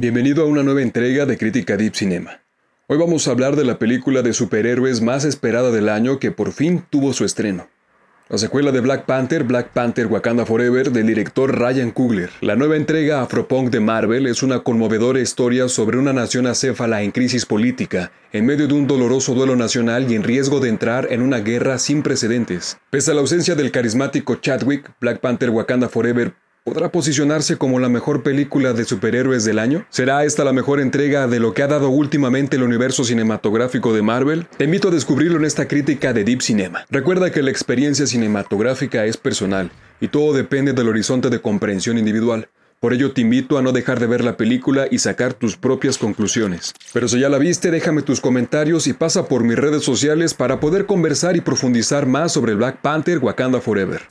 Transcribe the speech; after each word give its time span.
Bienvenido 0.00 0.42
a 0.42 0.46
una 0.46 0.62
nueva 0.62 0.80
entrega 0.80 1.26
de 1.26 1.36
Crítica 1.36 1.76
Deep 1.76 1.94
Cinema. 1.94 2.40
Hoy 2.86 2.96
vamos 2.96 3.28
a 3.28 3.32
hablar 3.32 3.54
de 3.54 3.66
la 3.66 3.78
película 3.78 4.22
de 4.22 4.32
superhéroes 4.32 5.02
más 5.02 5.26
esperada 5.26 5.70
del 5.70 5.90
año 5.90 6.18
que 6.18 6.30
por 6.30 6.52
fin 6.52 6.82
tuvo 6.88 7.12
su 7.12 7.26
estreno. 7.26 7.68
La 8.30 8.38
secuela 8.38 8.72
de 8.72 8.80
Black 8.80 9.04
Panther, 9.04 9.44
Black 9.44 9.74
Panther 9.74 10.06
Wakanda 10.06 10.46
Forever, 10.46 10.90
del 10.90 11.06
director 11.06 11.54
Ryan 11.54 11.90
Coogler. 11.90 12.30
La 12.40 12.56
nueva 12.56 12.76
entrega 12.76 13.20
Afropunk 13.20 13.68
de 13.68 13.80
Marvel 13.80 14.26
es 14.26 14.42
una 14.42 14.60
conmovedora 14.60 15.20
historia 15.20 15.68
sobre 15.68 15.98
una 15.98 16.14
nación 16.14 16.46
acéfala 16.46 17.02
en 17.02 17.10
crisis 17.10 17.44
política, 17.44 18.10
en 18.32 18.46
medio 18.46 18.68
de 18.68 18.72
un 18.72 18.86
doloroso 18.86 19.34
duelo 19.34 19.54
nacional 19.54 20.10
y 20.10 20.14
en 20.14 20.22
riesgo 20.22 20.60
de 20.60 20.70
entrar 20.70 21.08
en 21.10 21.20
una 21.20 21.40
guerra 21.40 21.78
sin 21.78 22.02
precedentes. 22.02 22.78
Pese 22.88 23.10
a 23.10 23.14
la 23.14 23.20
ausencia 23.20 23.54
del 23.54 23.70
carismático 23.70 24.36
Chadwick, 24.36 24.92
Black 24.98 25.20
Panther 25.20 25.50
Wakanda 25.50 25.90
Forever 25.90 26.32
¿Podrá 26.62 26.92
posicionarse 26.92 27.56
como 27.56 27.78
la 27.78 27.88
mejor 27.88 28.22
película 28.22 28.74
de 28.74 28.84
superhéroes 28.84 29.46
del 29.46 29.58
año? 29.58 29.86
¿Será 29.88 30.24
esta 30.26 30.44
la 30.44 30.52
mejor 30.52 30.78
entrega 30.78 31.26
de 31.26 31.40
lo 31.40 31.54
que 31.54 31.62
ha 31.62 31.66
dado 31.66 31.88
últimamente 31.88 32.56
el 32.56 32.62
universo 32.62 33.02
cinematográfico 33.02 33.94
de 33.94 34.02
Marvel? 34.02 34.46
Te 34.58 34.64
invito 34.64 34.88
a 34.88 34.90
descubrirlo 34.90 35.38
en 35.38 35.46
esta 35.46 35.66
crítica 35.66 36.12
de 36.12 36.22
Deep 36.22 36.42
Cinema. 36.42 36.84
Recuerda 36.90 37.32
que 37.32 37.42
la 37.42 37.50
experiencia 37.50 38.06
cinematográfica 38.06 39.06
es 39.06 39.16
personal 39.16 39.70
y 40.02 40.08
todo 40.08 40.34
depende 40.34 40.74
del 40.74 40.88
horizonte 40.88 41.30
de 41.30 41.40
comprensión 41.40 41.96
individual. 41.96 42.50
Por 42.78 42.92
ello 42.92 43.12
te 43.12 43.22
invito 43.22 43.56
a 43.56 43.62
no 43.62 43.72
dejar 43.72 43.98
de 43.98 44.06
ver 44.06 44.22
la 44.22 44.36
película 44.36 44.86
y 44.90 44.98
sacar 44.98 45.32
tus 45.32 45.56
propias 45.56 45.96
conclusiones. 45.96 46.74
Pero 46.92 47.08
si 47.08 47.20
ya 47.20 47.30
la 47.30 47.38
viste, 47.38 47.70
déjame 47.70 48.02
tus 48.02 48.20
comentarios 48.20 48.86
y 48.86 48.92
pasa 48.92 49.28
por 49.28 49.44
mis 49.44 49.56
redes 49.56 49.82
sociales 49.82 50.34
para 50.34 50.60
poder 50.60 50.84
conversar 50.84 51.36
y 51.36 51.40
profundizar 51.40 52.04
más 52.04 52.32
sobre 52.32 52.54
Black 52.54 52.82
Panther 52.82 53.18
Wakanda 53.18 53.62
Forever. 53.62 54.02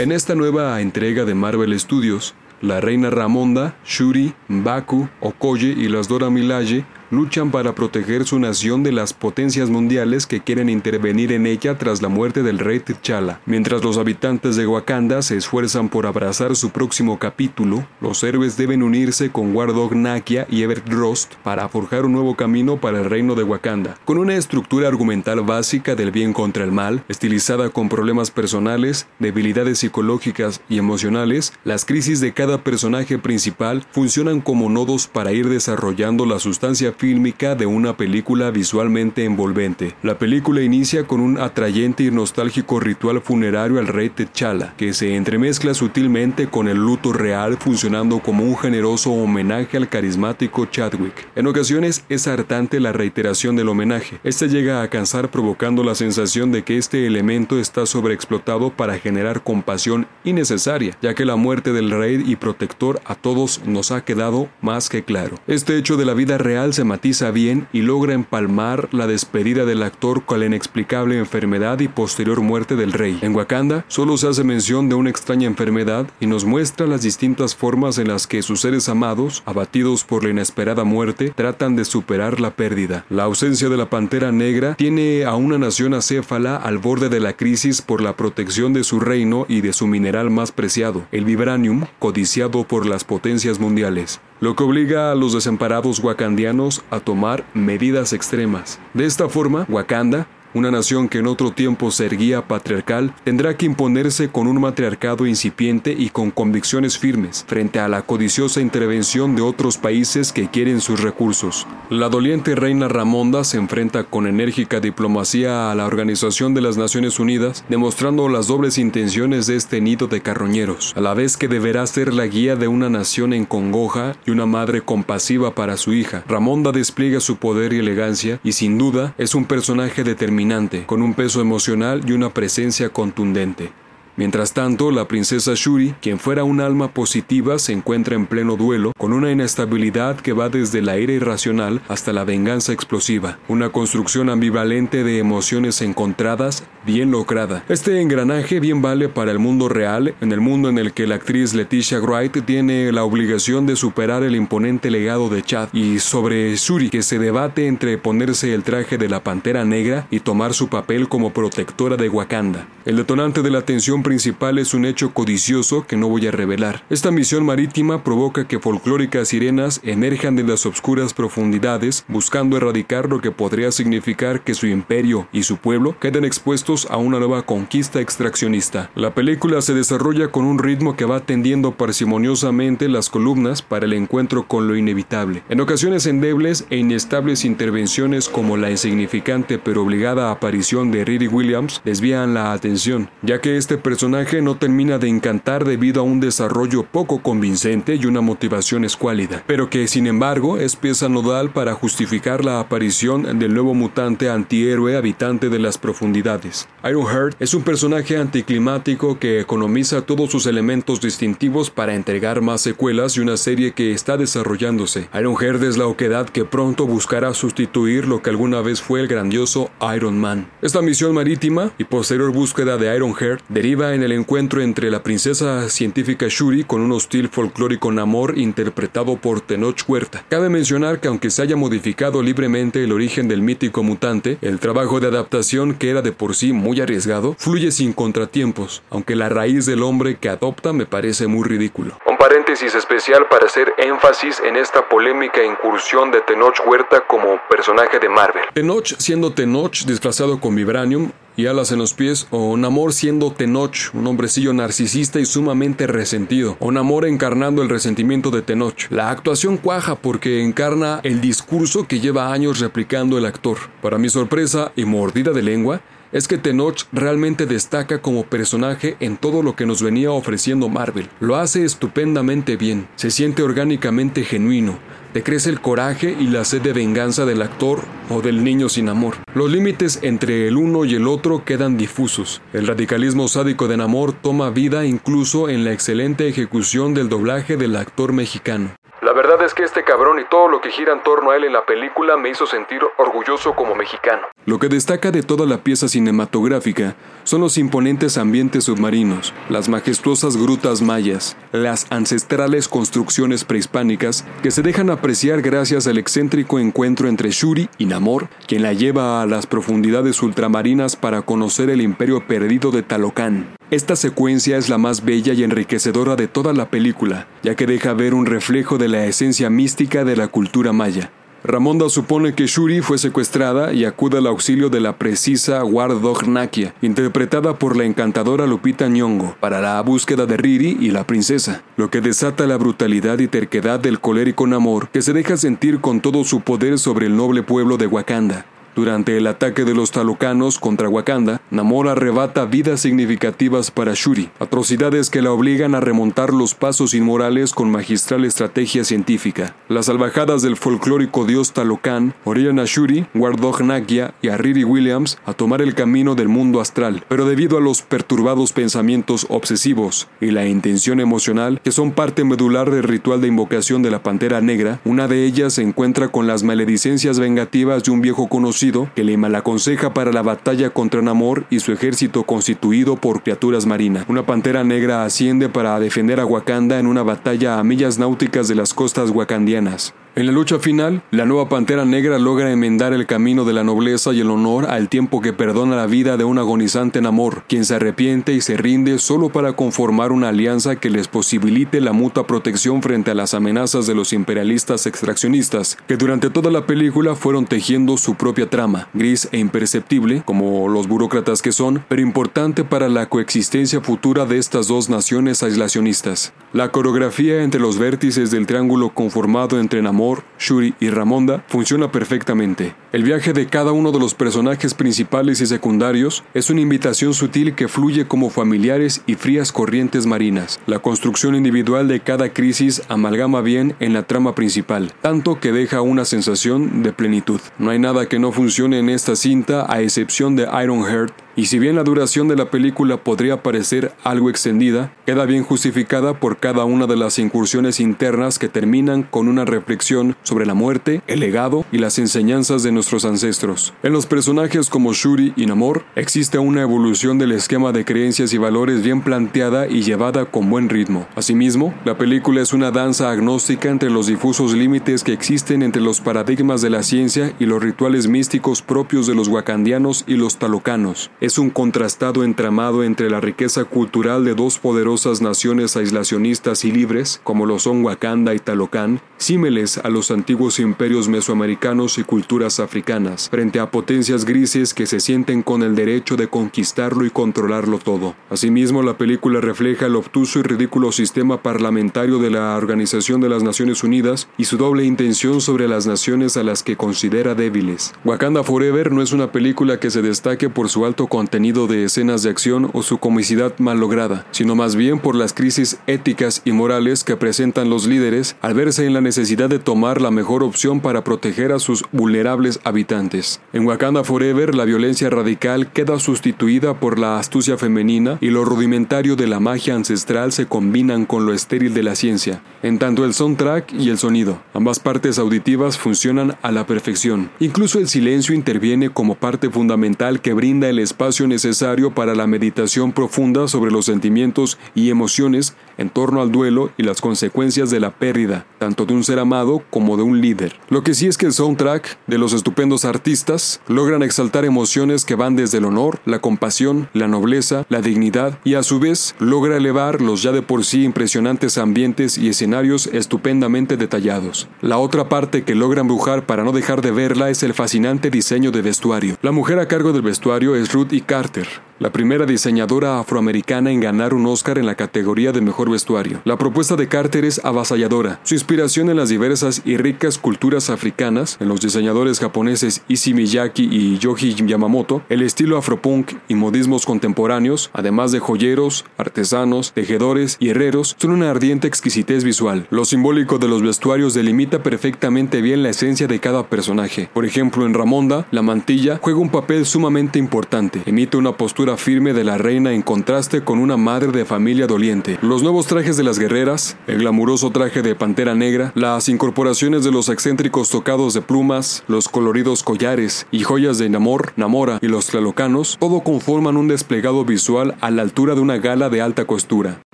En 0.00 0.12
esta 0.12 0.34
nueva 0.34 0.80
entrega 0.80 1.26
de 1.26 1.34
Marvel 1.34 1.78
Studios, 1.78 2.34
la 2.62 2.80
reina 2.80 3.10
Ramonda, 3.10 3.76
Shuri, 3.84 4.32
Baku, 4.48 5.10
Okoye 5.20 5.74
y 5.76 5.90
las 5.90 6.08
Dora 6.08 6.30
Milaje 6.30 6.86
luchan 7.10 7.50
para 7.50 7.74
proteger 7.74 8.24
su 8.24 8.38
nación 8.38 8.82
de 8.82 8.92
las 8.92 9.12
potencias 9.12 9.68
mundiales 9.68 10.26
que 10.26 10.40
quieren 10.40 10.68
intervenir 10.68 11.32
en 11.32 11.46
ella 11.46 11.76
tras 11.76 12.02
la 12.02 12.08
muerte 12.08 12.42
del 12.42 12.58
rey 12.58 12.80
T'Challa. 12.80 13.40
Mientras 13.46 13.82
los 13.82 13.98
habitantes 13.98 14.56
de 14.56 14.66
Wakanda 14.66 15.22
se 15.22 15.36
esfuerzan 15.36 15.88
por 15.88 16.06
abrazar 16.06 16.54
su 16.54 16.70
próximo 16.70 17.18
capítulo, 17.18 17.86
los 18.00 18.22
héroes 18.22 18.56
deben 18.56 18.82
unirse 18.82 19.30
con 19.30 19.54
Wardog 19.54 19.96
Nakia 19.96 20.46
y 20.48 20.62
Everett 20.62 20.88
Rost 20.88 21.34
para 21.42 21.68
forjar 21.68 22.04
un 22.04 22.12
nuevo 22.12 22.36
camino 22.36 22.80
para 22.80 23.00
el 23.00 23.10
reino 23.10 23.34
de 23.34 23.42
Wakanda. 23.42 23.96
Con 24.04 24.18
una 24.18 24.36
estructura 24.36 24.88
argumental 24.88 25.40
básica 25.40 25.96
del 25.96 26.12
bien 26.12 26.32
contra 26.32 26.64
el 26.64 26.72
mal, 26.72 27.04
estilizada 27.08 27.70
con 27.70 27.88
problemas 27.88 28.30
personales, 28.30 29.08
debilidades 29.18 29.80
psicológicas 29.80 30.60
y 30.68 30.78
emocionales, 30.78 31.52
las 31.64 31.84
crisis 31.84 32.20
de 32.20 32.32
cada 32.32 32.62
personaje 32.62 33.18
principal 33.18 33.84
funcionan 33.90 34.40
como 34.40 34.70
nodos 34.70 35.08
para 35.08 35.32
ir 35.32 35.48
desarrollando 35.48 36.26
la 36.26 36.38
sustancia 36.38 36.92
fílmica 37.00 37.54
de 37.54 37.64
una 37.64 37.96
película 37.96 38.50
visualmente 38.50 39.24
envolvente. 39.24 39.94
La 40.02 40.18
película 40.18 40.60
inicia 40.60 41.04
con 41.04 41.20
un 41.20 41.38
atrayente 41.38 42.02
y 42.02 42.10
nostálgico 42.10 42.78
ritual 42.78 43.22
funerario 43.22 43.78
al 43.78 43.86
rey 43.86 44.10
T'Challa, 44.10 44.74
que 44.76 44.92
se 44.92 45.16
entremezcla 45.16 45.72
sutilmente 45.72 46.48
con 46.48 46.68
el 46.68 46.76
luto 46.76 47.14
real 47.14 47.56
funcionando 47.56 48.18
como 48.18 48.44
un 48.44 48.58
generoso 48.58 49.12
homenaje 49.12 49.78
al 49.78 49.88
carismático 49.88 50.66
Chadwick. 50.66 51.26
En 51.34 51.46
ocasiones 51.46 52.04
es 52.10 52.28
hartante 52.28 52.80
la 52.80 52.92
reiteración 52.92 53.56
del 53.56 53.70
homenaje. 53.70 54.20
Este 54.22 54.50
llega 54.50 54.82
a 54.82 54.90
cansar 54.90 55.30
provocando 55.30 55.82
la 55.82 55.94
sensación 55.94 56.52
de 56.52 56.64
que 56.64 56.76
este 56.76 57.06
elemento 57.06 57.58
está 57.58 57.86
sobreexplotado 57.86 58.68
para 58.76 58.98
generar 58.98 59.42
compasión 59.42 60.06
innecesaria, 60.22 60.98
ya 61.00 61.14
que 61.14 61.24
la 61.24 61.36
muerte 61.36 61.72
del 61.72 61.90
rey 61.90 62.22
y 62.26 62.36
protector 62.36 63.00
a 63.06 63.14
todos 63.14 63.62
nos 63.64 63.90
ha 63.90 64.04
quedado 64.04 64.50
más 64.60 64.90
que 64.90 65.02
claro. 65.02 65.36
Este 65.46 65.78
hecho 65.78 65.96
de 65.96 66.04
la 66.04 66.12
vida 66.12 66.36
real 66.36 66.74
se 66.74 66.89
matiza 66.90 67.30
bien 67.30 67.68
y 67.72 67.82
logra 67.82 68.14
empalmar 68.14 68.88
la 68.90 69.06
despedida 69.06 69.64
del 69.64 69.84
actor 69.84 70.24
con 70.24 70.40
la 70.40 70.46
inexplicable 70.46 71.16
enfermedad 71.18 71.78
y 71.78 71.86
posterior 71.86 72.40
muerte 72.40 72.74
del 72.74 72.92
rey. 72.92 73.16
En 73.22 73.32
Wakanda 73.36 73.84
solo 73.86 74.16
se 74.16 74.26
hace 74.26 74.42
mención 74.42 74.88
de 74.88 74.96
una 74.96 75.08
extraña 75.08 75.46
enfermedad 75.46 76.08
y 76.18 76.26
nos 76.26 76.44
muestra 76.44 76.88
las 76.88 77.02
distintas 77.02 77.54
formas 77.54 77.98
en 77.98 78.08
las 78.08 78.26
que 78.26 78.42
sus 78.42 78.62
seres 78.62 78.88
amados, 78.88 79.44
abatidos 79.46 80.02
por 80.02 80.24
la 80.24 80.30
inesperada 80.30 80.82
muerte, 80.82 81.32
tratan 81.36 81.76
de 81.76 81.84
superar 81.84 82.40
la 82.40 82.56
pérdida. 82.56 83.04
La 83.08 83.22
ausencia 83.22 83.68
de 83.68 83.76
la 83.76 83.88
pantera 83.88 84.32
negra 84.32 84.74
tiene 84.74 85.24
a 85.24 85.36
una 85.36 85.58
nación 85.58 85.94
acéfala 85.94 86.56
al 86.56 86.78
borde 86.78 87.08
de 87.08 87.20
la 87.20 87.34
crisis 87.34 87.82
por 87.82 88.02
la 88.02 88.16
protección 88.16 88.72
de 88.72 88.82
su 88.82 88.98
reino 88.98 89.46
y 89.48 89.60
de 89.60 89.72
su 89.72 89.86
mineral 89.86 90.28
más 90.30 90.50
preciado, 90.50 91.06
el 91.12 91.24
vibranium, 91.24 91.84
codiciado 92.00 92.64
por 92.64 92.84
las 92.84 93.04
potencias 93.04 93.60
mundiales 93.60 94.20
lo 94.40 94.56
que 94.56 94.64
obliga 94.64 95.12
a 95.12 95.14
los 95.14 95.34
desamparados 95.34 96.00
wakandianos 96.00 96.82
a 96.90 97.00
tomar 97.00 97.44
medidas 97.54 98.12
extremas. 98.12 98.78
De 98.94 99.04
esta 99.04 99.28
forma, 99.28 99.66
Wakanda 99.68 100.26
una 100.54 100.70
nación 100.70 101.08
que 101.08 101.18
en 101.18 101.26
otro 101.26 101.52
tiempo 101.52 101.90
se 101.90 102.06
erguía 102.06 102.46
patriarcal 102.46 103.14
tendrá 103.24 103.56
que 103.56 103.66
imponerse 103.66 104.28
con 104.30 104.46
un 104.46 104.60
matriarcado 104.60 105.26
incipiente 105.26 105.94
y 105.96 106.10
con 106.10 106.30
convicciones 106.30 106.98
firmes 106.98 107.44
frente 107.46 107.78
a 107.78 107.88
la 107.88 108.02
codiciosa 108.02 108.60
intervención 108.60 109.36
de 109.36 109.42
otros 109.42 109.78
países 109.78 110.32
que 110.32 110.48
quieren 110.48 110.80
sus 110.80 111.00
recursos. 111.00 111.66
La 111.88 112.08
doliente 112.08 112.54
reina 112.54 112.88
Ramonda 112.88 113.44
se 113.44 113.58
enfrenta 113.58 114.04
con 114.04 114.26
enérgica 114.26 114.80
diplomacia 114.80 115.70
a 115.70 115.74
la 115.74 115.86
Organización 115.86 116.54
de 116.54 116.60
las 116.60 116.76
Naciones 116.76 117.18
Unidas, 117.20 117.64
demostrando 117.68 118.28
las 118.28 118.46
dobles 118.46 118.78
intenciones 118.78 119.46
de 119.46 119.56
este 119.56 119.80
nido 119.80 120.06
de 120.06 120.20
carroñeros, 120.20 120.92
a 120.96 121.00
la 121.00 121.14
vez 121.14 121.36
que 121.36 121.48
deberá 121.48 121.86
ser 121.86 122.12
la 122.12 122.26
guía 122.26 122.56
de 122.56 122.68
una 122.68 122.88
nación 122.88 123.32
en 123.32 123.44
congoja 123.44 124.16
y 124.26 124.30
una 124.30 124.46
madre 124.46 124.82
compasiva 124.82 125.54
para 125.54 125.76
su 125.76 125.92
hija. 125.92 126.24
Ramonda 126.28 126.72
despliega 126.72 127.20
su 127.20 127.36
poder 127.36 127.72
y 127.72 127.78
elegancia 127.78 128.40
y 128.44 128.52
sin 128.52 128.78
duda 128.78 129.14
es 129.18 129.34
un 129.34 129.44
personaje 129.44 130.04
determinado 130.40 130.86
con 130.86 131.02
un 131.02 131.14
peso 131.14 131.40
emocional 131.40 132.02
y 132.06 132.12
una 132.12 132.30
presencia 132.30 132.88
contundente. 132.88 133.79
Mientras 134.20 134.52
tanto, 134.52 134.90
la 134.90 135.08
princesa 135.08 135.52
Shuri, 135.54 135.94
quien 136.02 136.18
fuera 136.18 136.44
un 136.44 136.60
alma 136.60 136.92
positiva, 136.92 137.58
se 137.58 137.72
encuentra 137.72 138.16
en 138.16 138.26
pleno 138.26 138.56
duelo, 138.56 138.92
con 138.98 139.14
una 139.14 139.32
inestabilidad 139.32 140.20
que 140.20 140.34
va 140.34 140.50
desde 140.50 140.82
la 140.82 140.98
ira 140.98 141.14
irracional 141.14 141.80
hasta 141.88 142.12
la 142.12 142.24
venganza 142.24 142.74
explosiva, 142.74 143.38
una 143.48 143.70
construcción 143.70 144.28
ambivalente 144.28 145.04
de 145.04 145.20
emociones 145.20 145.80
encontradas, 145.80 146.64
bien 146.84 147.10
lograda. 147.10 147.64
Este 147.70 148.02
engranaje 148.02 148.60
bien 148.60 148.82
vale 148.82 149.08
para 149.08 149.30
el 149.30 149.38
mundo 149.38 149.70
real, 149.70 150.14
en 150.20 150.32
el 150.32 150.40
mundo 150.42 150.68
en 150.68 150.76
el 150.76 150.92
que 150.92 151.06
la 151.06 151.14
actriz 151.14 151.54
Leticia 151.54 151.98
Wright 151.98 152.44
tiene 152.44 152.92
la 152.92 153.04
obligación 153.04 153.64
de 153.64 153.74
superar 153.74 154.22
el 154.22 154.36
imponente 154.36 154.90
legado 154.90 155.30
de 155.30 155.42
Chad, 155.42 155.70
y 155.72 155.98
sobre 155.98 156.54
Shuri, 156.56 156.90
que 156.90 157.00
se 157.00 157.18
debate 157.18 157.68
entre 157.68 157.96
ponerse 157.96 158.52
el 158.52 158.64
traje 158.64 158.98
de 158.98 159.08
la 159.08 159.24
pantera 159.24 159.64
negra 159.64 160.06
y 160.10 160.20
tomar 160.20 160.52
su 160.52 160.68
papel 160.68 161.08
como 161.08 161.32
protectora 161.32 161.96
de 161.96 162.10
Wakanda. 162.10 162.68
El 162.84 162.96
detonante 162.96 163.40
de 163.40 163.50
la 163.50 163.62
tensión 163.62 164.02
principal 164.10 164.58
es 164.58 164.74
un 164.74 164.86
hecho 164.86 165.14
codicioso 165.14 165.86
que 165.86 165.96
no 165.96 166.08
voy 166.08 166.26
a 166.26 166.32
revelar. 166.32 166.82
Esta 166.90 167.12
misión 167.12 167.46
marítima 167.46 168.02
provoca 168.02 168.48
que 168.48 168.58
folclóricas 168.58 169.28
sirenas 169.28 169.80
emerjan 169.84 170.34
de 170.34 170.42
las 170.42 170.66
obscuras 170.66 171.14
profundidades 171.14 172.04
buscando 172.08 172.56
erradicar 172.56 173.08
lo 173.08 173.20
que 173.20 173.30
podría 173.30 173.70
significar 173.70 174.40
que 174.40 174.54
su 174.54 174.66
imperio 174.66 175.28
y 175.30 175.44
su 175.44 175.58
pueblo 175.58 175.96
queden 176.00 176.24
expuestos 176.24 176.88
a 176.90 176.96
una 176.96 177.20
nueva 177.20 177.42
conquista 177.42 178.00
extraccionista. 178.00 178.90
La 178.96 179.14
película 179.14 179.62
se 179.62 179.74
desarrolla 179.74 180.32
con 180.32 180.44
un 180.44 180.58
ritmo 180.58 180.96
que 180.96 181.04
va 181.04 181.20
tendiendo 181.20 181.76
parsimoniosamente 181.76 182.88
las 182.88 183.10
columnas 183.10 183.62
para 183.62 183.86
el 183.86 183.92
encuentro 183.92 184.48
con 184.48 184.66
lo 184.66 184.74
inevitable. 184.74 185.44
En 185.48 185.60
ocasiones 185.60 186.06
endebles 186.06 186.66
e 186.70 186.78
inestables 186.78 187.44
intervenciones 187.44 188.28
como 188.28 188.56
la 188.56 188.72
insignificante 188.72 189.60
pero 189.60 189.84
obligada 189.84 190.32
aparición 190.32 190.90
de 190.90 191.04
Riri 191.04 191.28
Williams 191.28 191.80
desvían 191.84 192.34
la 192.34 192.52
atención, 192.52 193.08
ya 193.22 193.40
que 193.40 193.56
este 193.56 193.78
personaje 193.78 193.99
personaje 194.00 194.40
no 194.40 194.56
termina 194.56 194.96
de 194.96 195.08
encantar 195.08 195.66
debido 195.66 196.00
a 196.00 196.04
un 196.04 196.20
desarrollo 196.20 196.84
poco 196.84 197.22
convincente 197.22 197.96
y 197.96 198.06
una 198.06 198.22
motivación 198.22 198.86
escuálida, 198.86 199.44
pero 199.46 199.68
que 199.68 199.86
sin 199.88 200.06
embargo 200.06 200.56
es 200.56 200.74
pieza 200.74 201.10
nodal 201.10 201.50
para 201.50 201.74
justificar 201.74 202.42
la 202.42 202.60
aparición 202.60 203.38
del 203.38 203.52
nuevo 203.52 203.74
mutante 203.74 204.30
antihéroe 204.30 204.96
habitante 204.96 205.50
de 205.50 205.58
las 205.58 205.76
profundidades. 205.76 206.66
Ironheart 206.82 207.36
es 207.40 207.52
un 207.52 207.62
personaje 207.62 208.16
anticlimático 208.16 209.18
que 209.18 209.38
economiza 209.38 210.00
todos 210.00 210.30
sus 210.30 210.46
elementos 210.46 211.02
distintivos 211.02 211.68
para 211.68 211.94
entregar 211.94 212.40
más 212.40 212.62
secuelas 212.62 213.18
y 213.18 213.20
una 213.20 213.36
serie 213.36 213.72
que 213.72 213.92
está 213.92 214.16
desarrollándose. 214.16 215.10
Ironheart 215.12 215.62
es 215.62 215.76
la 215.76 215.86
oquedad 215.86 216.26
que 216.26 216.46
pronto 216.46 216.86
buscará 216.86 217.34
sustituir 217.34 218.08
lo 218.08 218.22
que 218.22 218.30
alguna 218.30 218.62
vez 218.62 218.80
fue 218.80 219.02
el 219.02 219.08
grandioso 219.08 219.70
Iron 219.94 220.18
Man. 220.18 220.50
Esta 220.62 220.80
misión 220.80 221.12
marítima 221.12 221.72
y 221.76 221.84
posterior 221.84 222.32
búsqueda 222.32 222.78
de 222.78 222.96
Ironheart 222.96 223.44
deriva 223.50 223.79
deriva 223.80 223.94
en 223.94 224.02
el 224.02 224.12
encuentro 224.12 224.60
entre 224.60 224.90
la 224.90 225.02
princesa 225.02 225.68
científica 225.68 226.26
Shuri 226.28 226.64
con 226.64 226.82
un 226.82 226.92
hostil 226.92 227.28
folclórico 227.28 227.90
Namor 227.90 228.36
interpretado 228.38 229.16
por 229.16 229.40
Tenoch 229.40 229.82
Huerta. 229.88 230.24
Cabe 230.28 230.48
mencionar 230.48 231.00
que 231.00 231.08
aunque 231.08 231.30
se 231.30 231.42
haya 231.42 231.56
modificado 231.56 232.22
libremente 232.22 232.84
el 232.84 232.92
origen 232.92 233.26
del 233.28 233.40
mítico 233.40 233.82
mutante, 233.82 234.38
el 234.42 234.58
trabajo 234.58 235.00
de 235.00 235.08
adaptación, 235.08 235.74
que 235.74 235.90
era 235.90 236.02
de 236.02 236.12
por 236.12 236.34
sí 236.34 236.52
muy 236.52 236.80
arriesgado, 236.80 237.34
fluye 237.38 237.70
sin 237.70 237.92
contratiempos, 237.92 238.82
aunque 238.90 239.16
la 239.16 239.28
raíz 239.28 239.66
del 239.66 239.82
hombre 239.82 240.16
que 240.16 240.28
adopta 240.28 240.72
me 240.72 240.86
parece 240.86 241.26
muy 241.26 241.48
ridículo. 241.48 241.98
Un 242.06 242.18
paréntesis 242.18 242.74
especial 242.74 243.26
para 243.30 243.46
hacer 243.46 243.72
énfasis 243.78 244.40
en 244.44 244.56
esta 244.56 244.88
polémica 244.88 245.42
incursión 245.42 246.10
de 246.10 246.20
Tenoch 246.20 246.60
Huerta 246.66 247.04
como 247.06 247.40
personaje 247.48 247.98
de 247.98 248.08
Marvel. 248.08 248.44
Tenoch 248.52 248.94
siendo 248.98 249.32
Tenoch 249.32 249.84
disfrazado 249.86 250.38
con 250.40 250.54
vibranium 250.54 251.12
y 251.36 251.46
alas 251.46 251.72
en 251.72 251.78
los 251.78 251.94
pies, 251.94 252.26
o 252.30 252.56
Namor 252.56 252.92
siendo 252.92 253.32
Tenoch, 253.32 253.94
un 253.94 254.06
hombrecillo 254.06 254.52
narcisista 254.52 255.20
y 255.20 255.26
sumamente 255.26 255.86
resentido, 255.86 256.56
o 256.60 256.70
Namor 256.70 257.06
encarnando 257.06 257.62
el 257.62 257.68
resentimiento 257.68 258.30
de 258.30 258.42
Tenoch. 258.42 258.90
La 258.90 259.10
actuación 259.10 259.56
cuaja 259.56 259.94
porque 259.94 260.42
encarna 260.42 261.00
el 261.02 261.20
discurso 261.20 261.86
que 261.86 262.00
lleva 262.00 262.32
años 262.32 262.60
replicando 262.60 263.18
el 263.18 263.26
actor. 263.26 263.58
Para 263.82 263.98
mi 263.98 264.08
sorpresa 264.08 264.72
y 264.76 264.84
mordida 264.84 265.32
de 265.32 265.42
lengua, 265.42 265.80
es 266.12 266.26
que 266.26 266.38
Tenoch 266.38 266.86
realmente 266.92 267.46
destaca 267.46 268.02
como 268.02 268.24
personaje 268.24 268.96
en 269.00 269.16
todo 269.16 269.42
lo 269.42 269.54
que 269.54 269.66
nos 269.66 269.82
venía 269.82 270.10
ofreciendo 270.10 270.68
Marvel. 270.68 271.08
Lo 271.20 271.36
hace 271.36 271.64
estupendamente 271.64 272.56
bien, 272.56 272.88
se 272.96 273.10
siente 273.10 273.42
orgánicamente 273.42 274.24
genuino, 274.24 274.78
te 275.12 275.22
crece 275.22 275.50
el 275.50 275.60
coraje 275.60 276.16
y 276.18 276.28
la 276.28 276.44
sed 276.44 276.62
de 276.62 276.72
venganza 276.72 277.24
del 277.24 277.42
actor 277.42 277.80
o 278.08 278.20
del 278.20 278.44
niño 278.44 278.68
sin 278.68 278.88
amor. 278.88 279.16
Los 279.34 279.50
límites 279.50 280.00
entre 280.02 280.46
el 280.48 280.56
uno 280.56 280.84
y 280.84 280.94
el 280.94 281.06
otro 281.08 281.44
quedan 281.44 281.76
difusos. 281.76 282.40
El 282.52 282.66
radicalismo 282.66 283.28
sádico 283.28 283.68
de 283.68 283.76
Namor 283.76 284.12
toma 284.12 284.50
vida 284.50 284.84
incluso 284.84 285.48
en 285.48 285.64
la 285.64 285.72
excelente 285.72 286.28
ejecución 286.28 286.94
del 286.94 287.08
doblaje 287.08 287.56
del 287.56 287.76
actor 287.76 288.12
mexicano. 288.12 288.70
La 289.02 289.14
verdad 289.14 289.42
es 289.42 289.54
que 289.54 289.64
este 289.64 289.82
cabrón 289.82 290.18
y 290.18 290.24
todo 290.24 290.48
lo 290.48 290.60
que 290.60 290.70
gira 290.70 290.92
en 290.92 291.02
torno 291.02 291.30
a 291.30 291.36
él 291.36 291.44
en 291.44 291.54
la 291.54 291.64
película 291.64 292.16
me 292.18 292.28
hizo 292.28 292.46
sentir 292.46 292.82
orgulloso 292.98 293.54
como 293.54 293.74
mexicano. 293.74 294.28
Lo 294.50 294.58
que 294.58 294.68
destaca 294.68 295.12
de 295.12 295.22
toda 295.22 295.46
la 295.46 295.62
pieza 295.62 295.86
cinematográfica 295.86 296.96
son 297.22 297.40
los 297.40 297.56
imponentes 297.56 298.18
ambientes 298.18 298.64
submarinos, 298.64 299.32
las 299.48 299.68
majestuosas 299.68 300.36
grutas 300.36 300.82
mayas, 300.82 301.36
las 301.52 301.86
ancestrales 301.90 302.66
construcciones 302.66 303.44
prehispánicas 303.44 304.24
que 304.42 304.50
se 304.50 304.62
dejan 304.62 304.90
apreciar 304.90 305.40
gracias 305.40 305.86
al 305.86 305.98
excéntrico 305.98 306.58
encuentro 306.58 307.08
entre 307.08 307.30
Shuri 307.30 307.68
y 307.78 307.86
Namor, 307.86 308.28
quien 308.48 308.62
la 308.62 308.72
lleva 308.72 309.22
a 309.22 309.26
las 309.26 309.46
profundidades 309.46 310.20
ultramarinas 310.20 310.96
para 310.96 311.22
conocer 311.22 311.70
el 311.70 311.80
imperio 311.80 312.26
perdido 312.26 312.72
de 312.72 312.82
Talocan. 312.82 313.54
Esta 313.70 313.94
secuencia 313.94 314.56
es 314.56 314.68
la 314.68 314.78
más 314.78 315.04
bella 315.04 315.32
y 315.32 315.44
enriquecedora 315.44 316.16
de 316.16 316.26
toda 316.26 316.52
la 316.52 316.70
película, 316.70 317.28
ya 317.44 317.54
que 317.54 317.68
deja 317.68 317.92
ver 317.92 318.14
un 318.14 318.26
reflejo 318.26 318.78
de 318.78 318.88
la 318.88 319.06
esencia 319.06 319.48
mística 319.48 320.02
de 320.02 320.16
la 320.16 320.26
cultura 320.26 320.72
maya. 320.72 321.12
Ramonda 321.42 321.88
supone 321.88 322.34
que 322.34 322.46
Shuri 322.46 322.82
fue 322.82 322.98
secuestrada 322.98 323.72
y 323.72 323.86
acude 323.86 324.18
al 324.18 324.26
auxilio 324.26 324.68
de 324.68 324.80
la 324.80 324.96
precisa 324.96 325.64
Wardog 325.64 326.28
Nakia, 326.28 326.74
interpretada 326.82 327.58
por 327.58 327.78
la 327.78 327.84
encantadora 327.84 328.46
Lupita 328.46 328.88
Nyong'o, 328.88 329.36
para 329.40 329.62
la 329.62 329.80
búsqueda 329.80 330.26
de 330.26 330.36
Riri 330.36 330.76
y 330.78 330.90
la 330.90 331.06
princesa, 331.06 331.62
lo 331.76 331.90
que 331.90 332.02
desata 332.02 332.46
la 332.46 332.58
brutalidad 332.58 333.18
y 333.20 333.28
terquedad 333.28 333.80
del 333.80 334.00
colérico 334.00 334.46
Namor 334.46 334.90
que 334.90 335.00
se 335.00 335.14
deja 335.14 335.38
sentir 335.38 335.80
con 335.80 336.00
todo 336.00 336.24
su 336.24 336.42
poder 336.42 336.78
sobre 336.78 337.06
el 337.06 337.16
noble 337.16 337.42
pueblo 337.42 337.78
de 337.78 337.86
Wakanda. 337.86 338.44
Durante 338.76 339.16
el 339.16 339.26
ataque 339.26 339.64
de 339.64 339.74
los 339.74 339.90
talucanos 339.90 340.58
contra 340.60 340.88
Wakanda, 340.88 341.40
Namor 341.50 341.88
arrebata 341.88 342.44
vidas 342.44 342.80
significativas 342.80 343.72
para 343.72 343.94
Shuri, 343.94 344.30
atrocidades 344.38 345.10
que 345.10 345.22
la 345.22 345.32
obligan 345.32 345.74
a 345.74 345.80
remontar 345.80 346.32
los 346.32 346.54
pasos 346.54 346.94
inmorales 346.94 347.52
con 347.52 347.68
magistral 347.68 348.24
estrategia 348.24 348.84
científica. 348.84 349.56
Las 349.68 349.86
salvajadas 349.86 350.42
del 350.42 350.56
folclórico 350.56 351.26
dios 351.26 351.52
Talocan 351.52 352.14
orillan 352.22 352.60
a 352.60 352.64
Shuri, 352.64 353.06
Wardog 353.12 353.64
Nagia 353.64 354.14
y 354.22 354.28
a 354.28 354.36
Riri 354.36 354.62
Williams 354.62 355.18
a 355.26 355.32
tomar 355.32 355.62
el 355.62 355.74
camino 355.74 356.14
del 356.14 356.28
mundo 356.28 356.60
astral, 356.60 357.04
pero 357.08 357.24
debido 357.24 357.58
a 357.58 357.60
los 357.60 357.82
perturbados 357.82 358.52
pensamientos 358.52 359.26
obsesivos 359.28 360.06
y 360.20 360.30
la 360.30 360.46
intención 360.46 361.00
emocional, 361.00 361.60
que 361.64 361.72
son 361.72 361.90
parte 361.90 362.22
medular 362.22 362.70
del 362.70 362.84
ritual 362.84 363.20
de 363.20 363.26
invocación 363.26 363.82
de 363.82 363.90
la 363.90 364.04
Pantera 364.04 364.40
Negra, 364.40 364.80
una 364.84 365.08
de 365.08 365.24
ellas 365.24 365.54
se 365.54 365.62
encuentra 365.62 366.08
con 366.08 366.28
las 366.28 366.44
maledicencias 366.44 367.18
vengativas 367.18 367.82
de 367.82 367.90
un 367.90 368.00
viejo 368.00 368.28
conocido 368.28 368.59
que 368.94 369.04
le 369.04 369.16
malaconseja 369.16 369.94
para 369.94 370.12
la 370.12 370.20
batalla 370.20 370.68
contra 370.68 371.00
Namor 371.00 371.46
y 371.48 371.60
su 371.60 371.72
ejército 371.72 372.24
constituido 372.24 372.96
por 372.96 373.22
criaturas 373.22 373.64
marinas. 373.64 374.04
Una 374.06 374.26
pantera 374.26 374.64
negra 374.64 375.04
asciende 375.04 375.48
para 375.48 375.80
defender 375.80 376.20
a 376.20 376.26
Wakanda 376.26 376.78
en 376.78 376.86
una 376.86 377.02
batalla 377.02 377.58
a 377.58 377.64
millas 377.64 377.98
náuticas 377.98 378.48
de 378.48 378.56
las 378.56 378.74
costas 378.74 379.10
wakandianas. 379.10 379.94
En 380.16 380.26
la 380.26 380.32
lucha 380.32 380.58
final, 380.58 381.04
la 381.12 381.24
nueva 381.24 381.48
Pantera 381.48 381.84
Negra 381.84 382.18
logra 382.18 382.50
enmendar 382.50 382.92
el 382.92 383.06
camino 383.06 383.44
de 383.44 383.52
la 383.52 383.62
nobleza 383.62 384.12
y 384.12 384.18
el 384.18 384.30
honor 384.30 384.66
al 384.66 384.88
tiempo 384.88 385.20
que 385.20 385.32
perdona 385.32 385.76
la 385.76 385.86
vida 385.86 386.16
de 386.16 386.24
un 386.24 386.36
agonizante 386.38 387.00
Namor, 387.00 387.44
quien 387.48 387.64
se 387.64 387.76
arrepiente 387.76 388.32
y 388.32 388.40
se 388.40 388.56
rinde 388.56 388.98
solo 388.98 389.28
para 389.28 389.52
conformar 389.52 390.10
una 390.10 390.30
alianza 390.30 390.74
que 390.74 390.90
les 390.90 391.06
posibilite 391.06 391.80
la 391.80 391.92
mutua 391.92 392.26
protección 392.26 392.82
frente 392.82 393.12
a 393.12 393.14
las 393.14 393.34
amenazas 393.34 393.86
de 393.86 393.94
los 393.94 394.12
imperialistas 394.12 394.86
extraccionistas, 394.86 395.78
que 395.86 395.96
durante 395.96 396.28
toda 396.28 396.50
la 396.50 396.66
película 396.66 397.14
fueron 397.14 397.46
tejiendo 397.46 397.96
su 397.96 398.16
propia 398.16 398.50
trama, 398.50 398.88
gris 398.92 399.28
e 399.30 399.38
imperceptible, 399.38 400.24
como 400.24 400.68
los 400.68 400.88
burócratas 400.88 401.40
que 401.40 401.52
son, 401.52 401.84
pero 401.88 402.02
importante 402.02 402.64
para 402.64 402.88
la 402.88 403.08
coexistencia 403.08 403.80
futura 403.80 404.26
de 404.26 404.38
estas 404.38 404.66
dos 404.66 404.90
naciones 404.90 405.44
aislacionistas. 405.44 406.32
La 406.52 406.72
coreografía 406.72 407.44
entre 407.44 407.60
los 407.60 407.78
vértices 407.78 408.32
del 408.32 408.44
triángulo 408.44 408.90
conformado 408.90 409.60
entre 409.60 409.82
Namor 409.82 410.24
Shuri 410.36 410.74
y 410.80 410.90
Ramonda 410.90 411.44
funciona 411.46 411.92
perfectamente. 411.92 412.74
El 412.90 413.04
viaje 413.04 413.32
de 413.32 413.46
cada 413.46 413.70
uno 413.70 413.92
de 413.92 414.00
los 414.00 414.14
personajes 414.16 414.74
principales 414.74 415.40
y 415.40 415.46
secundarios 415.46 416.24
es 416.34 416.50
una 416.50 416.60
invitación 416.60 417.14
sutil 417.14 417.54
que 417.54 417.68
fluye 417.68 418.08
como 418.08 418.30
familiares 418.30 419.02
y 419.06 419.14
frías 419.14 419.52
corrientes 419.52 420.06
marinas. 420.06 420.58
La 420.66 420.80
construcción 420.80 421.36
individual 421.36 421.86
de 421.86 422.00
cada 422.00 422.32
crisis 422.32 422.82
amalgama 422.88 423.42
bien 423.42 423.76
en 423.78 423.92
la 423.92 424.02
trama 424.02 424.34
principal, 424.34 424.92
tanto 425.02 425.38
que 425.38 425.52
deja 425.52 425.82
una 425.82 426.04
sensación 426.04 426.82
de 426.82 426.92
plenitud. 426.92 427.40
No 427.60 427.70
hay 427.70 427.78
nada 427.78 428.06
que 428.06 428.18
no 428.18 428.32
funcione 428.32 428.80
en 428.80 428.88
esta 428.88 429.14
cinta 429.14 429.72
a 429.72 429.82
excepción 429.82 430.34
de 430.34 430.48
Ironheart 430.64 431.12
y 431.36 431.46
si 431.46 431.58
bien 431.58 431.76
la 431.76 431.84
duración 431.84 432.28
de 432.28 432.36
la 432.36 432.50
película 432.50 433.04
podría 433.04 433.42
parecer 433.42 433.92
algo 434.02 434.30
extendida, 434.30 434.92
queda 435.06 435.24
bien 435.26 435.44
justificada 435.44 436.18
por 436.18 436.38
cada 436.38 436.64
una 436.64 436.86
de 436.86 436.96
las 436.96 437.18
incursiones 437.18 437.80
internas 437.80 438.38
que 438.38 438.48
terminan 438.48 439.04
con 439.04 439.28
una 439.28 439.44
reflexión 439.44 440.16
sobre 440.22 440.44
la 440.44 440.54
muerte, 440.54 441.02
el 441.06 441.20
legado 441.20 441.64
y 441.70 441.78
las 441.78 441.98
enseñanzas 441.98 442.62
de 442.62 442.72
nuestros 442.72 443.04
ancestros. 443.04 443.72
En 443.82 443.92
los 443.92 444.06
personajes 444.06 444.68
como 444.68 444.92
Shuri 444.92 445.32
y 445.36 445.46
Namor 445.46 445.84
existe 445.94 446.38
una 446.38 446.62
evolución 446.62 447.18
del 447.18 447.32
esquema 447.32 447.72
de 447.72 447.84
creencias 447.84 448.32
y 448.32 448.38
valores 448.38 448.82
bien 448.82 449.02
planteada 449.02 449.68
y 449.68 449.82
llevada 449.82 450.24
con 450.24 450.50
buen 450.50 450.68
ritmo. 450.68 451.06
Asimismo, 451.14 451.74
la 451.84 451.96
película 451.96 452.42
es 452.42 452.52
una 452.52 452.70
danza 452.70 453.10
agnóstica 453.10 453.68
entre 453.68 453.90
los 453.90 454.08
difusos 454.08 454.52
límites 454.52 455.04
que 455.04 455.12
existen 455.12 455.62
entre 455.62 455.82
los 455.82 456.00
paradigmas 456.00 456.60
de 456.60 456.70
la 456.70 456.82
ciencia 456.82 457.32
y 457.38 457.46
los 457.46 457.62
rituales 457.62 458.08
místicos 458.08 458.62
propios 458.62 459.06
de 459.06 459.14
los 459.14 459.28
wakandianos 459.28 460.04
y 460.06 460.14
los 460.14 460.36
talocanos 460.36 461.10
un 461.38 461.50
contrastado 461.50 462.24
entramado 462.24 462.82
entre 462.82 463.10
la 463.10 463.20
riqueza 463.20 463.64
cultural 463.64 464.24
de 464.24 464.34
dos 464.34 464.58
poderosas 464.58 465.20
naciones 465.20 465.76
aislacionistas 465.76 466.64
y 466.64 466.72
libres, 466.72 467.20
como 467.24 467.46
lo 467.46 467.58
son 467.58 467.84
Wakanda 467.84 468.34
y 468.34 468.38
Talocan, 468.38 469.00
símiles 469.18 469.78
a 469.78 469.90
los 469.90 470.10
antiguos 470.10 470.58
imperios 470.60 471.08
mesoamericanos 471.08 471.98
y 471.98 472.04
culturas 472.04 472.60
africanas, 472.60 473.28
frente 473.28 473.60
a 473.60 473.70
potencias 473.70 474.24
grises 474.24 474.72
que 474.72 474.86
se 474.86 475.00
sienten 475.00 475.42
con 475.42 475.62
el 475.62 475.74
derecho 475.74 476.16
de 476.16 476.28
conquistarlo 476.28 477.04
y 477.04 477.10
controlarlo 477.10 477.78
todo. 477.78 478.14
Asimismo, 478.30 478.82
la 478.82 478.96
película 478.96 479.40
refleja 479.40 479.86
el 479.86 479.96
obtuso 479.96 480.38
y 480.38 480.42
ridículo 480.42 480.92
sistema 480.92 481.42
parlamentario 481.42 482.18
de 482.18 482.30
la 482.30 482.56
Organización 482.56 483.20
de 483.20 483.28
las 483.28 483.42
Naciones 483.42 483.84
Unidas 483.84 484.28
y 484.38 484.44
su 484.44 484.56
doble 484.56 484.84
intención 484.84 485.40
sobre 485.40 485.68
las 485.68 485.86
naciones 485.86 486.36
a 486.36 486.42
las 486.42 486.62
que 486.62 486.76
considera 486.76 487.34
débiles. 487.34 487.92
Wakanda 488.04 488.42
Forever 488.42 488.92
no 488.92 489.02
es 489.02 489.12
una 489.12 489.32
película 489.32 489.78
que 489.78 489.90
se 489.90 490.02
destaque 490.02 490.48
por 490.48 490.68
su 490.68 490.86
alto 490.86 491.06
contenido 491.10 491.66
de 491.66 491.84
escenas 491.84 492.22
de 492.22 492.30
acción 492.30 492.70
o 492.72 492.82
su 492.82 492.96
comicidad 492.96 493.52
mal 493.58 493.78
lograda, 493.78 494.26
sino 494.30 494.54
más 494.54 494.76
bien 494.76 495.00
por 495.00 495.14
las 495.14 495.34
crisis 495.34 495.78
éticas 495.86 496.40
y 496.46 496.52
morales 496.52 497.04
que 497.04 497.16
presentan 497.18 497.68
los 497.68 497.86
líderes 497.86 498.36
al 498.40 498.54
verse 498.54 498.86
en 498.86 498.94
la 498.94 499.02
necesidad 499.02 499.50
de 499.50 499.58
tomar 499.58 500.00
la 500.00 500.10
mejor 500.10 500.42
opción 500.42 500.80
para 500.80 501.04
proteger 501.04 501.52
a 501.52 501.58
sus 501.58 501.84
vulnerables 501.92 502.60
habitantes. 502.64 503.42
En 503.52 503.66
Wakanda 503.66 504.04
Forever, 504.04 504.54
la 504.54 504.64
violencia 504.64 505.10
radical 505.10 505.72
queda 505.72 505.98
sustituida 505.98 506.78
por 506.78 506.98
la 506.98 507.18
astucia 507.18 507.58
femenina 507.58 508.16
y 508.20 508.30
lo 508.30 508.44
rudimentario 508.44 509.16
de 509.16 509.26
la 509.26 509.40
magia 509.40 509.74
ancestral 509.74 510.32
se 510.32 510.46
combinan 510.46 511.06
con 511.06 511.26
lo 511.26 511.34
estéril 511.34 511.74
de 511.74 511.82
la 511.82 511.96
ciencia, 511.96 512.40
en 512.62 512.78
tanto 512.78 513.04
el 513.04 513.14
soundtrack 513.14 513.72
y 513.72 513.90
el 513.90 513.98
sonido. 513.98 514.40
Ambas 514.54 514.78
partes 514.78 515.18
auditivas 515.18 515.76
funcionan 515.76 516.36
a 516.40 516.52
la 516.52 516.66
perfección. 516.66 517.30
Incluso 517.40 517.80
el 517.80 517.88
silencio 517.88 518.32
interviene 518.32 518.90
como 518.90 519.16
parte 519.16 519.50
fundamental 519.50 520.20
que 520.20 520.34
brinda 520.34 520.68
el 520.68 520.78
espacio 520.78 520.99
espacio 521.00 521.26
necesario 521.26 521.94
para 521.94 522.14
la 522.14 522.26
meditación 522.26 522.92
profunda 522.92 523.48
sobre 523.48 523.70
los 523.70 523.86
sentimientos 523.86 524.58
y 524.74 524.90
emociones 524.90 525.54
en 525.78 525.90
torno 525.90 526.20
al 526.20 526.32
duelo 526.32 526.70
y 526.76 526.82
las 526.82 527.00
consecuencias 527.00 527.70
de 527.70 527.80
la 527.80 527.90
pérdida, 527.90 528.46
tanto 528.58 528.86
de 528.86 528.94
un 528.94 529.04
ser 529.04 529.18
amado 529.18 529.62
como 529.70 529.96
de 529.96 530.02
un 530.02 530.20
líder. 530.20 530.58
Lo 530.68 530.82
que 530.82 530.94
sí 530.94 531.06
es 531.06 531.16
que 531.16 531.26
el 531.26 531.32
soundtrack 531.32 531.98
de 532.06 532.18
los 532.18 532.32
estupendos 532.32 532.84
artistas 532.84 533.60
logran 533.68 534.02
exaltar 534.02 534.44
emociones 534.44 535.04
que 535.04 535.14
van 535.14 535.36
desde 535.36 535.58
el 535.58 535.64
honor, 535.64 536.00
la 536.04 536.20
compasión, 536.20 536.88
la 536.92 537.08
nobleza, 537.08 537.64
la 537.68 537.80
dignidad 537.80 538.38
y 538.44 538.54
a 538.54 538.62
su 538.62 538.80
vez 538.80 539.14
logra 539.18 539.56
elevar 539.56 540.00
los 540.00 540.22
ya 540.22 540.32
de 540.32 540.42
por 540.42 540.64
sí 540.64 540.84
impresionantes 540.84 541.58
ambientes 541.58 542.18
y 542.18 542.28
escenarios 542.28 542.88
estupendamente 542.92 543.76
detallados. 543.76 544.48
La 544.60 544.78
otra 544.78 545.08
parte 545.08 545.42
que 545.44 545.54
logra 545.54 545.80
embrujar 545.80 546.26
para 546.26 546.44
no 546.44 546.52
dejar 546.52 546.82
de 546.82 546.90
verla 546.90 547.30
es 547.30 547.42
el 547.42 547.54
fascinante 547.54 548.10
diseño 548.10 548.50
de 548.50 548.62
vestuario. 548.62 549.16
La 549.22 549.32
mujer 549.32 549.58
a 549.58 549.68
cargo 549.68 549.92
del 549.92 550.02
vestuario 550.02 550.54
es 550.54 550.72
Ruth 550.72 550.92
E. 550.92 551.00
Carter, 551.00 551.48
la 551.80 551.90
primera 551.90 552.26
diseñadora 552.26 553.00
afroamericana 553.00 553.70
en 553.70 553.80
ganar 553.80 554.12
un 554.12 554.26
Oscar 554.26 554.58
en 554.58 554.66
la 554.66 554.74
categoría 554.74 555.32
de 555.32 555.40
mejor 555.40 555.70
vestuario. 555.70 556.20
La 556.24 556.36
propuesta 556.36 556.76
de 556.76 556.88
Carter 556.88 557.24
es 557.24 557.42
avasalladora. 557.42 558.20
Su 558.22 558.34
inspiración 558.34 558.90
en 558.90 558.98
las 558.98 559.08
diversas 559.08 559.62
y 559.64 559.78
ricas 559.78 560.18
culturas 560.18 560.68
africanas, 560.68 561.38
en 561.40 561.48
los 561.48 561.62
diseñadores 561.62 562.20
japoneses 562.20 562.82
Issey 562.88 563.14
Miyake 563.14 563.62
y 563.62 563.96
Yoji 563.98 564.34
Yamamoto, 564.34 565.00
el 565.08 565.22
estilo 565.22 565.56
afropunk 565.56 566.12
y 566.28 566.34
modismos 566.34 566.84
contemporáneos, 566.84 567.70
además 567.72 568.12
de 568.12 568.20
joyeros, 568.20 568.84
artesanos, 568.98 569.72
tejedores 569.72 570.36
y 570.38 570.50
herreros, 570.50 570.94
son 570.98 571.12
una 571.12 571.30
ardiente 571.30 571.66
exquisitez 571.66 572.24
visual. 572.24 572.66
Lo 572.68 572.84
simbólico 572.84 573.38
de 573.38 573.48
los 573.48 573.62
vestuarios 573.62 574.12
delimita 574.12 574.62
perfectamente 574.62 575.40
bien 575.40 575.62
la 575.62 575.70
esencia 575.70 576.06
de 576.06 576.20
cada 576.20 576.46
personaje. 576.46 577.08
Por 577.14 577.24
ejemplo, 577.24 577.64
en 577.64 577.72
Ramonda, 577.72 578.26
la 578.30 578.42
mantilla 578.42 578.98
juega 579.00 579.18
un 579.18 579.30
papel 579.30 579.64
sumamente 579.64 580.18
importante. 580.18 580.82
Emite 580.84 581.16
una 581.16 581.38
postura 581.38 581.69
firme 581.76 582.12
de 582.12 582.24
la 582.24 582.38
reina 582.38 582.72
en 582.72 582.82
contraste 582.82 583.42
con 583.42 583.58
una 583.58 583.76
madre 583.76 584.12
de 584.12 584.24
familia 584.24 584.66
doliente. 584.66 585.18
Los 585.22 585.42
nuevos 585.42 585.66
trajes 585.66 585.96
de 585.96 586.04
las 586.04 586.18
guerreras, 586.18 586.76
el 586.86 586.98
glamuroso 586.98 587.50
traje 587.50 587.82
de 587.82 587.94
pantera 587.94 588.34
negra, 588.34 588.72
las 588.74 589.08
incorporaciones 589.08 589.84
de 589.84 589.90
los 589.90 590.08
excéntricos 590.08 590.70
tocados 590.70 591.14
de 591.14 591.22
plumas, 591.22 591.84
los 591.88 592.08
coloridos 592.08 592.62
collares 592.62 593.26
y 593.30 593.42
joyas 593.42 593.78
de 593.78 593.88
Namor, 593.88 594.32
Namora 594.36 594.78
y 594.82 594.88
los 594.88 595.06
tlalocanos, 595.06 595.76
todo 595.80 596.00
conforman 596.00 596.56
un 596.56 596.68
desplegado 596.68 597.24
visual 597.24 597.76
a 597.80 597.90
la 597.90 598.02
altura 598.02 598.34
de 598.34 598.40
una 598.40 598.58
gala 598.58 598.88
de 598.88 599.00
alta 599.00 599.24
costura. 599.24 599.82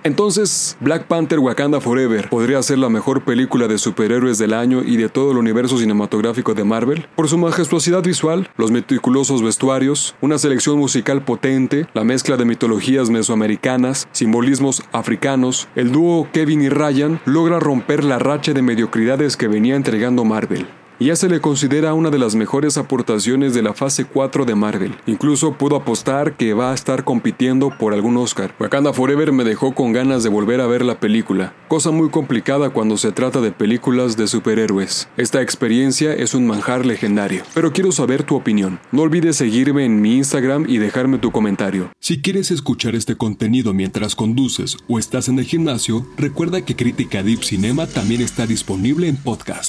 Entonces, 0.07 0.77
Black 0.79 1.07
Panther 1.07 1.37
Wakanda 1.39 1.81
Forever 1.81 2.29
podría 2.29 2.63
ser 2.63 2.77
la 2.77 2.87
mejor 2.87 3.25
película 3.25 3.67
de 3.67 3.77
superhéroes 3.77 4.37
del 4.37 4.53
año 4.53 4.81
y 4.81 4.95
de 4.95 5.09
todo 5.09 5.33
el 5.33 5.37
universo 5.37 5.77
cinematográfico 5.77 6.53
de 6.53 6.63
Marvel, 6.63 7.05
por 7.17 7.27
su 7.27 7.37
majestuosidad 7.37 8.01
visual, 8.03 8.49
los 8.55 8.71
meticulosos 8.71 9.43
vestuarios, 9.43 10.15
una 10.21 10.37
selección 10.37 10.77
musical 10.77 11.25
potente, 11.25 11.87
la 11.93 12.05
mezcla 12.05 12.37
de 12.37 12.45
mitologías 12.45 13.09
mesoamericanas, 13.09 14.07
simbolismos 14.13 14.81
africanos, 14.93 15.67
el 15.75 15.91
dúo 15.91 16.29
Kevin 16.31 16.61
y 16.61 16.69
Ryan 16.69 17.19
logra 17.25 17.59
romper 17.59 18.05
la 18.05 18.17
racha 18.17 18.53
de 18.53 18.61
mediocridades 18.61 19.35
que 19.35 19.49
venía 19.49 19.75
entregando 19.75 20.23
Marvel 20.23 20.67
y 20.99 21.05
ya 21.05 21.15
se 21.15 21.29
le 21.29 21.41
considera 21.41 21.93
una 21.93 22.09
de 22.09 22.19
las 22.19 22.35
mejores 22.35 22.77
aportaciones 22.77 23.53
de 23.53 23.61
la 23.61 23.73
fase 23.73 24.05
4 24.05 24.45
de 24.45 24.55
Marvel. 24.55 24.95
Incluso 25.05 25.53
pudo 25.53 25.75
apostar 25.75 26.35
que 26.35 26.53
va 26.53 26.71
a 26.71 26.73
estar 26.73 27.03
compitiendo 27.03 27.69
por 27.77 27.93
algún 27.93 28.17
Oscar. 28.17 28.55
Wakanda 28.59 28.93
Forever 28.93 29.31
me 29.31 29.43
dejó 29.43 29.73
con 29.73 29.93
ganas 29.93 30.23
de 30.23 30.29
volver 30.29 30.61
a 30.61 30.67
ver 30.67 30.83
la 30.83 30.99
película, 30.99 31.53
cosa 31.67 31.91
muy 31.91 32.09
complicada 32.09 32.69
cuando 32.69 32.97
se 32.97 33.11
trata 33.11 33.41
de 33.41 33.51
películas 33.51 34.17
de 34.17 34.27
superhéroes. 34.27 35.09
Esta 35.17 35.41
experiencia 35.41 36.13
es 36.13 36.33
un 36.33 36.47
manjar 36.47 36.85
legendario, 36.85 37.43
pero 37.53 37.73
quiero 37.73 37.91
saber 37.91 38.23
tu 38.23 38.35
opinión. 38.35 38.79
No 38.91 39.03
olvides 39.03 39.37
seguirme 39.37 39.85
en 39.85 40.01
mi 40.01 40.17
Instagram 40.17 40.65
y 40.67 40.77
dejarme 40.77 41.17
tu 41.17 41.31
comentario. 41.31 41.91
Si 41.99 42.21
quieres 42.21 42.51
escuchar 42.51 42.95
este 42.95 43.15
contenido 43.15 43.73
mientras 43.73 44.15
conduces 44.15 44.77
o 44.87 44.99
estás 44.99 45.27
en 45.27 45.39
el 45.39 45.45
gimnasio, 45.45 46.07
recuerda 46.17 46.61
que 46.61 46.75
Crítica 46.75 47.23
Deep 47.23 47.43
Cinema 47.43 47.87
también 47.87 48.21
está 48.21 48.47
disponible 48.47 49.07
en 49.07 49.17
podcast. 49.17 49.65